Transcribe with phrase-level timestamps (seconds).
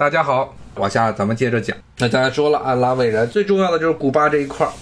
[0.00, 1.76] 大家好，往下咱们接着讲。
[1.98, 4.72] 那刚才说了啊，拉美人最重要的就是古巴这一块儿。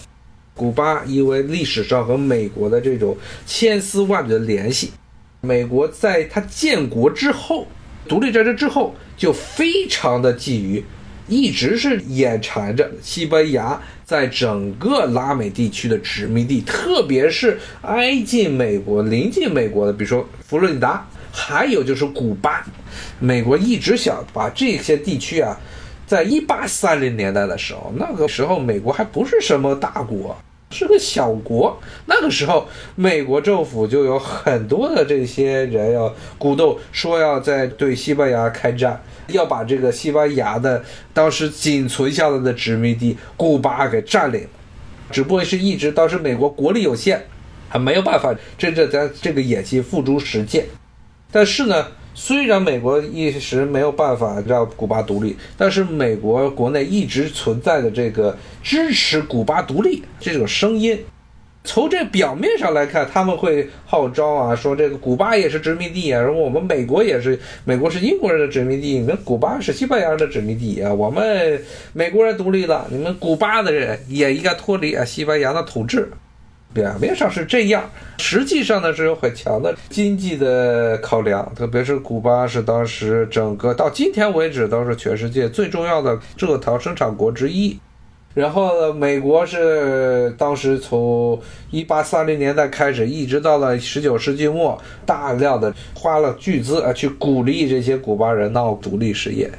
[0.54, 4.92] 古巴因为历史上和美国的这种千丝万缕的联系，
[5.40, 7.66] 美国在它建国之后，
[8.06, 10.84] 独立战争之后，就非常的觊觎，
[11.26, 21.04] 一直是眼馋着西班牙在整个拉美地区的殖民地，特别是挨近美国、临近美国的，比如说佛罗里达。
[21.38, 22.66] 还有就是古巴，
[23.20, 25.56] 美国一直想把这些地区啊，
[26.04, 30.36] 在一八三零年代的时候，那个时候美国还不是什么大国，
[30.70, 31.80] 是个小国。
[32.06, 40.84] 那个时候，美国政府就有很多的这些人要鼓动，说要在对西班牙开战，要把这个西班牙的
[41.14, 44.46] 当时仅存下来的殖民地古巴给占领。
[45.10, 47.24] 只不过是一直当时美国国力有限，
[47.68, 50.66] 还没有办法真正将这个演习付诸实践。
[51.30, 60.98] 但是呢，虽然美国一时没有办法让古巴独立，但是美国国内一直存在的这个支持古巴独立这种声音，
[61.64, 71.62] 从这表面上来看，他们会号召啊，说这个古巴也是殖民地啊，然后我们美国也是，美国是英国人的殖民地，你们古巴是西班牙人的殖民地啊，我们
[71.92, 76.10] 美国人独立了，你们古巴的人也应该脱离啊西班牙的统治。
[76.78, 87.76] 表面上是这样，实际上呢是有很强的经济的考量，特别是古巴是当时整个到今天为止都是全世界最重要的蔗糖生产国之一。
[88.34, 91.40] 然后呢，美国是当时从
[91.72, 99.50] 一八三零年代开始，一直到了十九世纪末，大量的花了巨资啊去鼓励这些古巴人闹独立事业。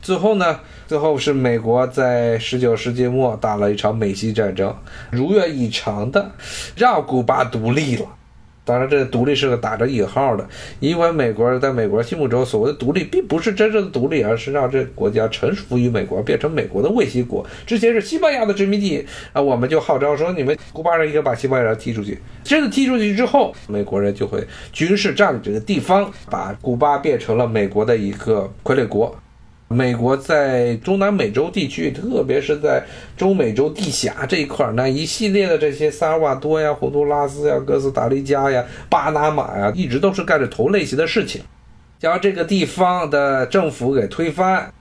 [0.00, 4.74] 最后呢，最后是美国在十九世纪末打了一场美西战争，
[5.10, 6.30] 如愿以偿的
[6.76, 8.06] 让古巴独立了。
[8.64, 10.46] 当然，这独立是个打着引号的，
[10.78, 17.46] 因为美国在美国心目中所谓的独立，并不是真正的独立，而是让这国家臣服于美国，变成美国的卫星国。
[17.66, 22.18] 之前是西班牙的殖民地啊，我们就号召说，你们古巴人应该把西班牙人踢出去。
[22.44, 29.16] 真的踢出去之后，美国人就会军事占领这个地方，把古巴变成了美国的一个傀儡国。
[29.68, 32.82] 美国在中南美洲地区，特别是在
[33.16, 41.42] 中美洲地峡这一块儿，那一系列的这些萨尔瓦多呀、洪都拉斯呀、哥斯达黎加呀、巴拿马呀，一直都是干着同类型的事情，
[41.98, 44.72] 将这个地方的政府给推翻。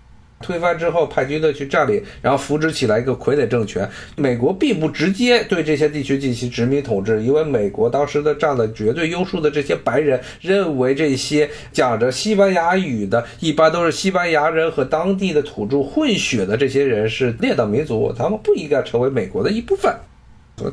[0.42, 3.90] 推翻之后，派军队去占领，然后扶植起来一个傀儡政权。
[4.16, 19.94] 美国并不直接对这些地区进行殖民统治，因为美国当时的占了绝对优势的这些白人认为，这些讲着西班牙语的，一般都是西班牙人和当地的土著混血的这些人是列等民族，他们不应该成为美国的一部分。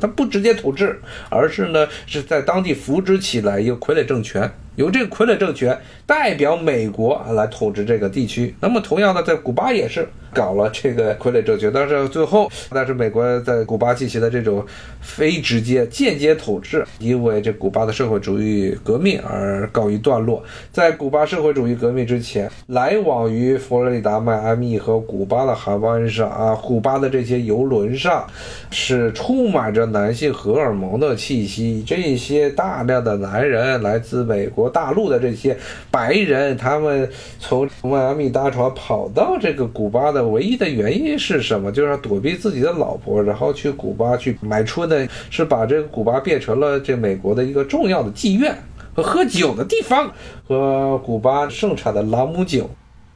[0.01, 4.49] 他不直接统治，而是呢是在当地扶植起来一个傀儡政权。
[4.75, 8.53] 由这个傀儡政权代表美国来统治这个地区。
[8.59, 14.65] 那么同样的，在古巴也是搞了这个傀儡政权，但是最后，但是美国在古巴进行的这种
[14.99, 20.43] 非直接、间接统治，因为这古巴的社会主义革命而告一段落。
[20.73, 28.27] 在古巴社会主义革命之前，来往于佛罗里达、迈阿密和古巴的航班上啊，古巴的这些游轮上
[28.71, 31.83] 是充满着男性荷尔蒙的气息。
[31.85, 34.69] 这些大量的男人来自美国。
[34.69, 35.57] 大陆的这些
[35.91, 37.09] 白人，他们
[37.39, 41.71] 从迈阿密搭船跑到这个古巴的唯一的原因是什么？
[41.71, 48.55] 就是躲避自己的老婆，然后去古巴去买春的，是把这个古巴变成了这美国的一个重要的妓院
[48.93, 50.11] 和喝酒的地方，
[50.47, 52.69] 和古巴盛产的朗姆酒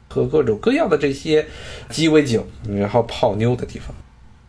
[0.08, 1.46] 和各种各样的这些
[1.88, 3.94] 鸡尾酒，然后泡妞的地方。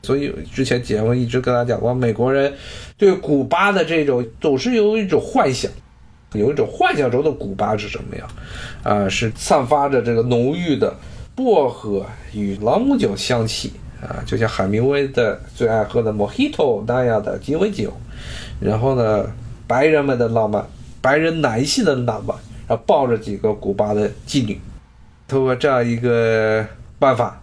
[0.04, 2.54] 所以之前节目一直跟大家讲过，美国人
[2.98, 5.70] 对古巴的这种总是有一种幻想。
[6.34, 8.26] 有一种幻想中的古巴是什么样？
[8.84, 10.96] 啊，是散发着这个浓郁的
[11.36, 17.92] 薄荷与朗姆酒香气啊，就像海明威的最爱喝的 Mojito 那样的鸡尾酒。
[18.62, 19.30] 然后呢，
[19.68, 20.66] 白人们的浪漫，
[21.02, 24.58] 白人男性的浪漫，然后抱着几个古巴的妓女，
[25.28, 26.66] 通过这样一个
[26.98, 27.42] 办法，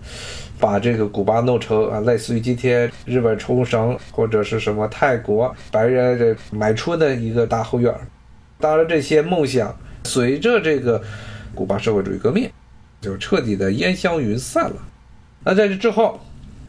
[0.59, 7.95] 把这个古巴弄成啊，类似于今天日本冲绳或者是什么泰国白人这买春的一个大后院。
[8.61, 9.75] 当然，这些梦想
[10.05, 11.01] 随着这个
[11.55, 12.51] 古巴社会主义革命，
[13.01, 14.77] 就彻底的烟消云散了。
[15.45, 16.19] 那在这之后，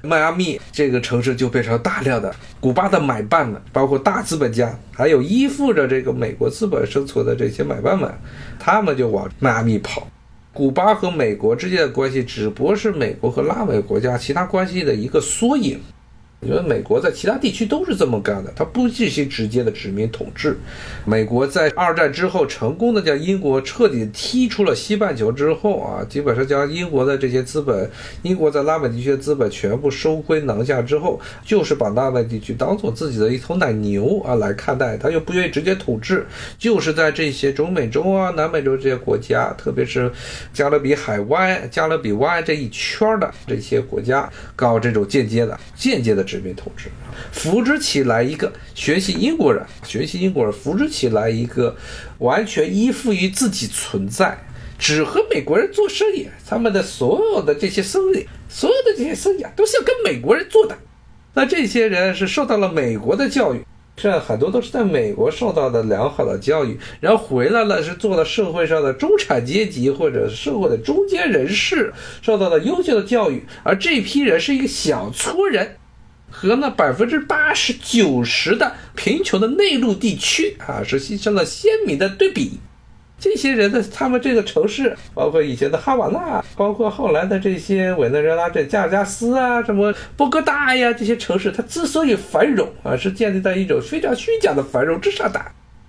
[0.04, 8.14] 迈阿密这个城市就变成大量的古巴的买办们，包括大资本家，还有依附着这个美国资本生存的这些买办们，
[8.60, 10.08] 他们就往迈阿密跑。
[10.52, 15.80] 古巴和美国之间的关系只不过是美国和拉美国家其他关系的一个缩影。
[16.42, 20.58] 因为美国在其他地区都是这么干的，它不进行直接的殖民统治。
[21.04, 27.90] 美国在二战之后成功的将英国彻底踢出了西半球之后啊，基本上将英国的这些资本，
[28.22, 36.26] 英国在拉美地区的资本全部收归囊下之后，就是把拉美地区当做自己的一头奶牛啊来看待，他又不愿意直接统治，
[36.58, 40.10] 就是在这些中美洲啊、南美洲这些国家，特别是
[40.54, 46.29] 加勒比海湾、加勒比湾这一圈的这些国家搞这种间接的、间接的。
[46.30, 46.90] 殖民统治，
[47.32, 51.76] 扶植起来一个学习英国人，学习英国人扶植起来一个
[52.20, 54.38] 完全依附于自己存在，
[54.78, 56.28] 只和美国人做生意。
[56.48, 60.78] 他们的所有的这些生意，所有的这些生意啊，都是要跟美国人做的。
[61.34, 63.64] 那这些人是受到了美国的教育，
[63.96, 73.44] 这很多都是在美国受到的良好的教育，然后回来了是做了社会上的中产阶级或者社会的中间人士，受到了优秀的教育。
[73.64, 75.76] 而这批人是一个小撮人。
[76.30, 82.60] 和那百分之八十九十的贫穷的内陆地区啊，是形成了鲜明的对比。
[83.22, 95.42] 这些人的他们这个城市，包括以前的哈瓦那，包括后来的这些委内瑞拉这加尔加斯啊，什么波哥大呀，这些城市，它之所以繁荣啊，是建立在一种非常虚假的繁荣之上的。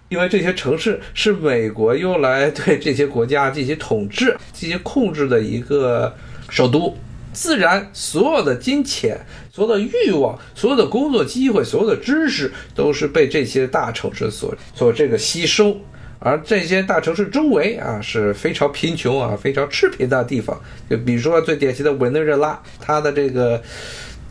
[0.08, 6.12] 因为这些城市是美国用来对这些国家进行统治、进行控制的一个
[6.48, 6.96] 首都。
[7.32, 9.19] 自然，所有的金钱、
[9.53, 15.77] 所有的欲望、所有的工作机会、所有的知识，都是被这些大城市所所这个吸收。
[16.23, 20.61] 而这些大城市周围啊，是非常贫穷啊、非常赤贫的地方。
[20.91, 23.62] 就比如说最典型的委内瑞拉，它的这个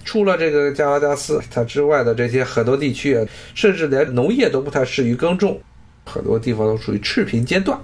[0.06, 3.26] 除了这个加拉加斯它之外的这些很多地区啊，
[3.56, 5.60] 甚至连农业都不太适于耕种，
[6.06, 7.80] 很多地方都属于赤贫阶段。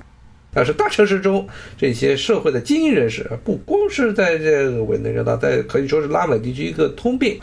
[0.56, 1.46] 但是大城市中
[1.78, 7.38] 这些社会的精英人士，不光是在这个委内瑞拉，在可以说是拉美地区一个通病。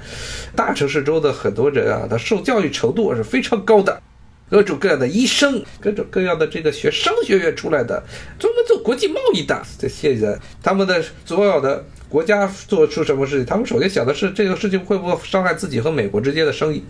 [0.56, 4.03] 大城市中的很多人啊，他受教育程度是非常高的，
[4.49, 8.03] 各种各样的医生，各种各样的这个学商学院出来的，
[8.38, 16.82] 专门做国际贸易的这些人，他们的所有的国家做出什么事情，他们首先想的是这个事情会不会伤害自己和美国之间的生意。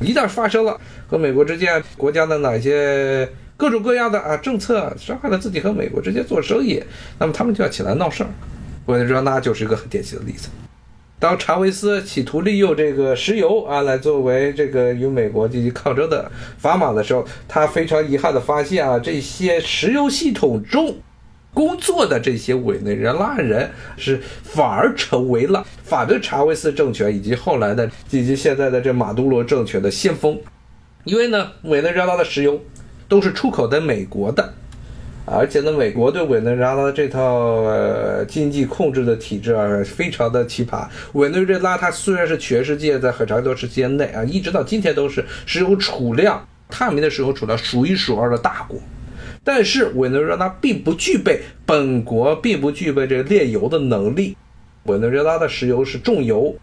[0.00, 3.28] 一旦发生了和美国之间国家的哪些？
[3.56, 6.82] 各种各样的啊政策伤害了自己和美国之间做生意，
[7.18, 8.30] 那么他们就要起来闹事儿。
[8.86, 10.48] 委内瑞拉就是一个很典型的例子。
[11.20, 16.30] 当查韦斯企图利用这个石油啊来作为这个与美国进行抗争的
[16.60, 20.96] 砝码的时候，他非常遗憾的发现啊，这些石油系统中
[21.54, 30.38] 工作的这些委内瑞拉人是反而成为了反对查韦斯政权以及后来的以及现在的这马杜罗政权的先锋，
[31.04, 32.60] 因为呢，委内瑞拉的石油。
[33.08, 34.54] 都是出口的美国的，
[35.26, 37.22] 而且呢，美国对委内瑞拉的这套
[37.62, 40.86] 呃经济控制的体制啊，非常的奇葩。
[41.12, 48.78] 委内瑞拉它虽然是全世界在很长一段时间内啊，一直到今天都是石油储量、探明的石油储量数一数二的大国，
[49.42, 54.36] 但是委内瑞拉并不具备本国并不具备这个炼油的能力。
[54.84, 56.54] 委内瑞拉的石油是重油，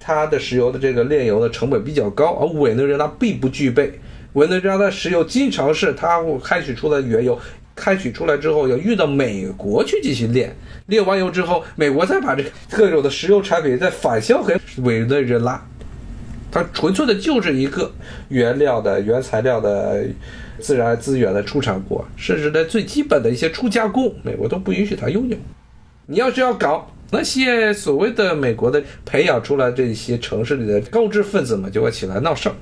[0.00, 3.98] 它的石油的这个炼油的成本比较高，而委内瑞拉并不具备。
[4.36, 7.38] 委内瑞拉的石油经常是它开取出来原油，
[7.74, 10.54] 开取出来之后要运到美国去进行炼，
[10.88, 15.66] 炼完油之后，美国再把这个各种的石油产品再返销给委内瑞拉，
[16.52, 17.90] 它纯粹的就是一个
[18.28, 20.04] 原料的原材料的
[20.60, 25.36] 自然资源的出产国，甚至连最基本的一些初加工，美国都不允许它拥有。
[26.04, 32.54] 你要是要搞那些所谓的美国的培养出来这些城市里的高知分子们，就会起来闹事儿。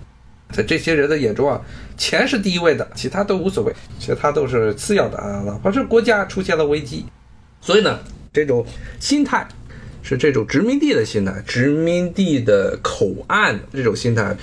[0.53, 1.61] 在这些人的眼中啊，
[1.97, 5.43] 钱是第一位的，其他都无所谓，其他都是次要的啊。
[5.47, 7.07] 哪怕是国家出现了危机，
[7.61, 7.99] 所以呢，
[8.33, 8.65] 这种
[9.01, 9.47] 心态
[10.03, 14.37] 是这种殖民地的心态，殖民地的口岸这种心态。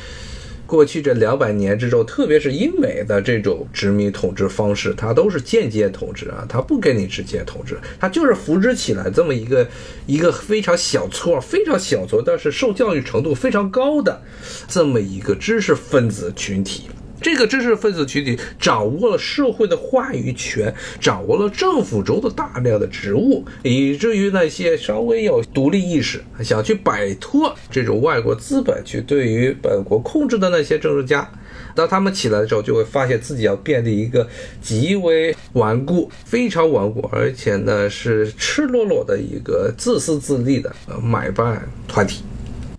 [0.72, 9.68] 过去这两百年之中，特别是英美的这种殖民统治方式，它都是间接统治啊，它不跟你直接统治，它就是扶植起来这么一个
[10.06, 14.22] 一个非常小撮、非常小撮，但是受教育程度非常高的
[14.70, 16.84] 这么一个知识分子群体。
[17.22, 31.30] 这个知识分子群体掌握了社会的话语权，掌握了政府中的大量的职务，以至于那些稍微有独立意识、想去摆脱这种外国资本去对于本国控制的那些政治家，
[31.76, 34.28] 当他们起来的时候，就会发现自己要变得一个
[34.62, 42.24] 极为顽固、非常顽固，而且呢是赤裸裸的一个自私自利的买办团体。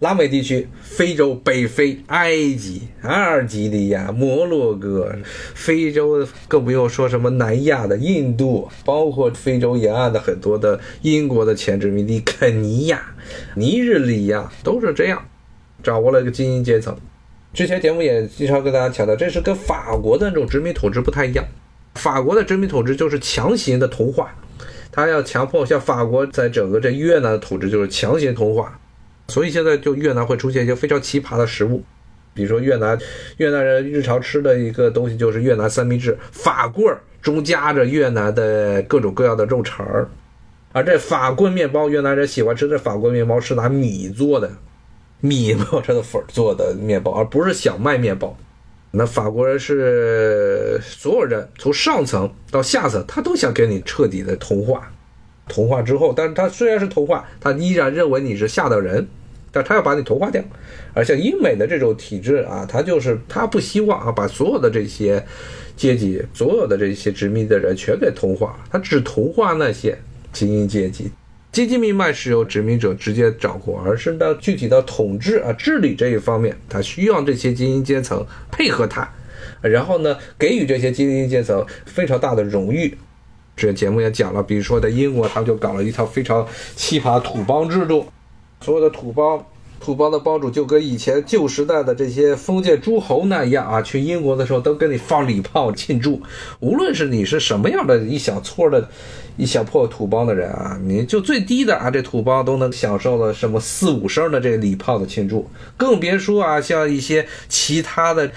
[0.00, 5.11] 拉美地区、非洲、北非、埃及、阿尔及利亚、摩洛哥，
[5.54, 13.14] 非洲更不用说什么南亚的印度，包括非洲沿岸的很多的英国的前殖民地肯尼亚、
[13.54, 15.22] 尼日利亚，都是这样。
[15.82, 16.94] 掌握了一个精英阶层。
[17.54, 21.44] 之前节目也经常跟大家强调，这是跟法国的那种殖民统治不太一样。
[21.94, 24.34] 法国的殖民统治就是强行的同化，
[24.90, 28.78] 他要强迫像法国在整个这越南的统治就是强行同化，
[29.33, 31.83] 所以现在就越南会出现一些非常奇葩的食物，
[32.35, 32.99] 比如说越南
[33.39, 40.07] 越南人日常吃的一个东西就是越南三明治，法棍儿中夹着越南的各种各样的肉肠儿，
[40.73, 44.51] 而这法棍面包越南人喜欢吃的法棍面包是拿米做的，
[45.21, 48.37] 米磨成的粉做的面包，而不是小麦面包。
[48.91, 54.93] 那法国人是所有人从上层到下层，他都想跟你彻底的同化。
[55.49, 59.09] 同化之后，但是他虽然是同化，他依然认为你是下等人，
[59.52, 60.42] 但他要把你同化掉。
[60.94, 65.25] 而像英美的这种体制啊，他就是他不希望啊把所有的这些
[65.76, 69.97] 阶级、所有的这些殖民的人全给同化，他只同化那些
[70.32, 71.11] 精英阶级。
[71.52, 79.06] 阶级命脉是由殖民者直接掌控，而是到具体的统治啊、治理这一方面，他需要这些精英阶层配合他，
[79.61, 82.97] 然后呢，给予这些精英阶层非常大的荣誉。
[83.54, 88.06] 这节目也讲了，比如说在英国，他们就搞了一套非常奇葩土邦制度，
[88.62, 89.45] 所有的土邦。
[89.85, 96.23] 土邦的帮主就跟以前旧时代的这些封建诸侯那样啊，去英国的时候都跟你放礼炮庆祝。
[96.61, 98.88] 无论是你是什么样的一小撮的、
[99.37, 108.31] 一小破土邦的人啊，你就最低的啊，这土邦都能享受了什么四五声的这个礼炮的庆祝，更别说啊，像一些其他的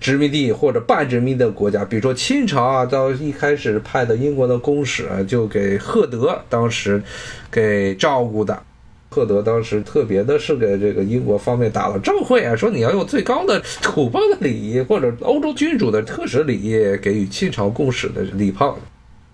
[0.00, 7.00] 殖民地或者半殖民的国家，比如说清朝啊，到一开始派的英国的公使啊，就给赫德当时
[7.52, 8.64] 给照顾的。
[9.10, 18.78] 赫德当时特别的是给这个英国方面打了照会啊，说你要用最高的土邦的礼仪，或者欧洲君主的特使礼仪给予清朝公使的礼炮。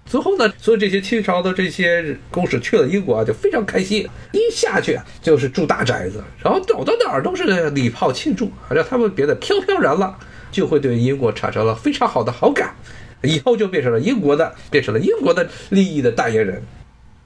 [0.06, 10.16] 最后呢，所以这些清朝的这些公使去了英国啊，就非常开心，一下去就是住大宅子，然后走到哪儿都是礼炮庆祝，让他们别的飘飘然了，
[10.52, 12.74] 就会对英国产生了非常好的好感，
[13.22, 16.62] 以后就变成了英国的，变成了英国的利益的代言人。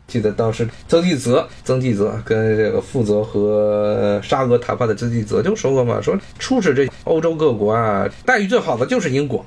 [0.08, 9.44] 记得当时曾纪泽，曾纪泽跟这个负责和沙俄谈判的曾纪泽就说过嘛，说出使这欧洲各国啊，待遇最好的就是英国，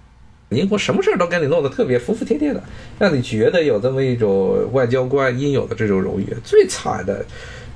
[0.50, 2.64] 英国什么事儿都给你弄得特别服服帖帖的，
[3.00, 6.28] 让你觉得有这么一种外交官应有的这种荣誉。
[6.44, 7.26] 最惨的。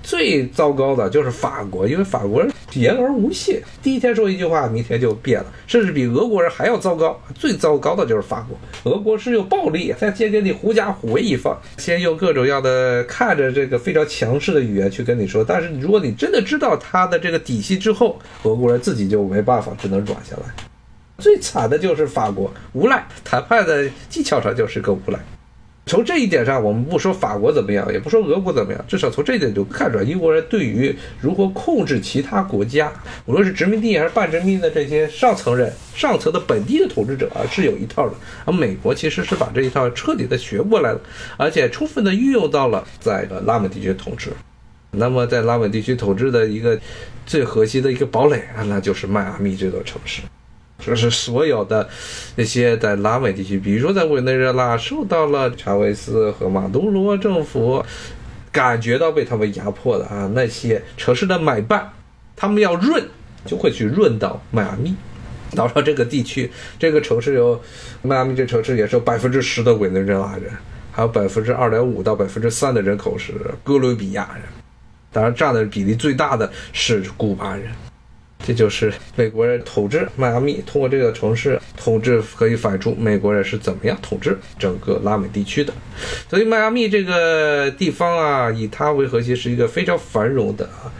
[0.05, 7.19] 最糟糕的就是法国，因为法国人言而无信，第一天说一句话，明天就变了，甚至比俄国人还要糟糕。
[7.33, 20.53] 最糟糕的就是法国，俄国是用暴力，他先给你狐假虎威一番，先用各种样的看着这个非常强势的语言去跟你说，但是如果你真的知道他的这个底细之后，俄国人自己就没办法，只能软下来。
[21.17, 25.17] 最惨的就是法国，无赖，谈判的技巧上就是个无赖。
[25.87, 32.91] 从这一点上，我们不说法国怎么样，也不说俄国怎么样，至少从这一点就看出来，英国人对于如何控制其他国家，
[33.27, 38.15] 无论是殖民地还是半殖民的这些上层人、上层的本地的统治者啊，是有一套的。
[38.45, 40.99] 而美国其实是把这一套彻底的学过来了，
[41.37, 44.31] 而且充分的运用到了在拉美地区统治。
[44.89, 46.79] 那么在拉美地区统治的一个
[47.27, 50.21] 最核心的一个堡垒啊，那就是迈阿密这座城市。
[50.77, 51.87] 这是所有的
[52.35, 57.83] 那些在拉美地区，比如说在委内瑞拉，受到了查韦斯和马杜罗政府
[58.51, 61.91] 感觉到被他们压迫的啊，那些城市的买办，
[62.35, 63.03] 他们要润，
[63.45, 64.95] 就会去润到迈阿密。
[65.55, 67.61] 到了这个地区，这个城市有
[68.01, 70.51] 迈阿密这城市也是有百分之十的委内瑞拉人，
[70.91, 74.43] 还有百分之二点五到百分之三的人口是哥伦比亚人，
[75.13, 77.71] 当然占的比例最大的是古巴人。
[78.39, 85.73] 这就是美国人统治迈阿密，通过这个城市统治可以反映出美国人是怎么样统治整个拉美地区的。
[86.29, 90.93] 所以迈阿密这个地方啊，以它为核心，是一个非常繁荣的啊，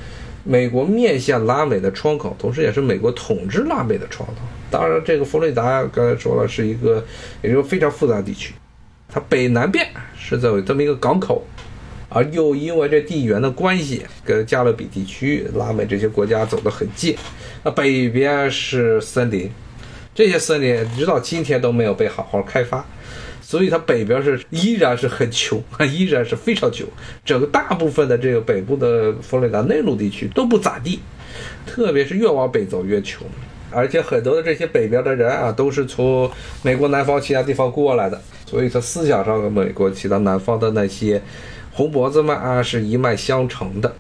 [0.44, 4.42] 美国面向拉美的窗口，同时也是美国统治拉美的窗口。
[4.72, 7.06] 当然，这个佛罗里达刚才说了是一个，
[7.44, 8.56] 也就非常复杂地区，
[9.08, 9.88] 它北南边
[10.18, 11.46] 是在有这么一个港口。
[12.10, 17.16] 而又因为这地缘的关系，跟加勒比地区、拉美这些国家走得很近。
[17.64, 19.50] 那北边是森林，
[20.14, 22.86] 这些森林直到今天都没有被好好开发，
[23.42, 26.88] 所以它北边是依然是很穷， 依然是非常穷。
[27.26, 31.00] 整个大部分的这个北部的佛罗里达内陆地区都不咋地，
[31.66, 33.28] 特别是越往北走越穷。
[33.72, 36.32] 而且很多的这些北边的人啊，都是从
[36.62, 41.22] 美国南方其他地方过来的，所以他思想上和美国其他南方的那些。
[41.76, 43.94] 红脖子嘛啊，是一脉相承的。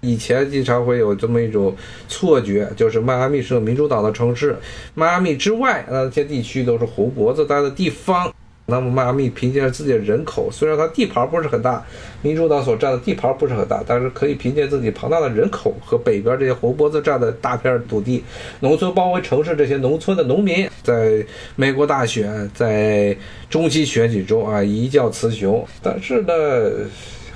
[0.00, 1.76] 以前经常会有这么一种
[2.08, 4.56] 错觉，就是迈阿密是个民主党的城市，
[4.94, 8.34] 迈阿密之外那些地区都是红脖子待的地方。
[8.66, 11.84] 那么迈阿密凭借自己的人口，虽然它地盘不是很大，
[12.22, 18.22] 民主党所占的地盘不是很大，但是可以凭借自己庞大的人口和北边这些红脖子占的大片土地，
[18.60, 21.24] 农村包围城市这些农村的农民，在
[21.56, 23.16] 美国大选在
[23.48, 25.66] 中期选举中啊一较雌雄。
[25.82, 26.32] 但是呢，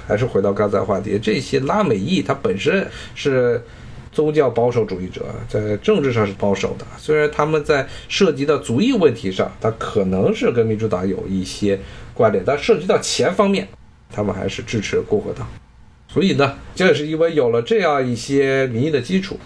[0.06, 3.62] 还是回到刚才话题，这些拉美裔他本身是。
[4.14, 11.76] 宗教保守主义者在政治上是保守的，虽然他们在涉及到族裔问题上，他可能是跟民主党有一些
[12.14, 13.66] 关联，但涉及到钱方面，
[14.12, 15.44] 他们还是支持共和党。
[16.06, 19.36] 所以呢，正是因为有了这样一些民意的基础，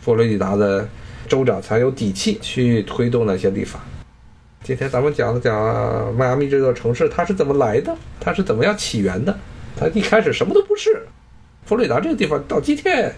[0.00, 0.88] 佛罗里达的
[1.28, 3.78] 州长才有底气去推动那些立法。
[4.64, 9.38] 今天咱们讲了讲迈阿密这座城市，它是怎么来的，它是怎么样起源的，
[9.78, 11.06] 它一开始什么都不是。
[11.64, 13.14] 佛罗里达这个地方到今天。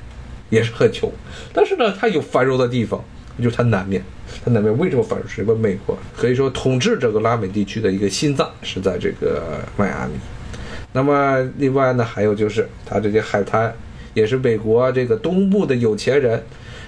[0.51, 1.09] 也是很穷，
[1.53, 3.01] 但是呢，它有繁荣的地方，
[3.41, 4.03] 就是它南面。
[4.45, 5.29] 它南面为什么繁荣？
[5.29, 10.15] 是因为美国可以说统治整个拉美地区的一个心脏是在这个迈阿密。
[10.93, 13.73] 那么另外呢，还有就是它这些海滩，
[14.13, 16.43] 也是美国这个东部的有钱人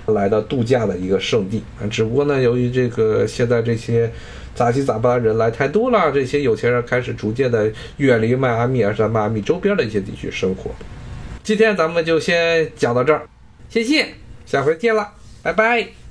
[0.07, 1.63] 来到度假的一个圣地。
[1.89, 4.13] 只不过呢，由于这个现在这些
[4.55, 10.71] 杂七杂八人来太多了，这些有钱人开始逐渐的远离迈阿密，而在迈阿密周边的一些地区生活。
[11.43, 13.23] 今天咱们就先讲到这儿。
[13.69, 14.07] 谢谢，
[14.45, 16.02] 下回见了，拜拜。